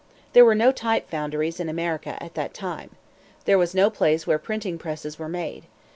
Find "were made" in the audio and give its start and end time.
5.19-5.65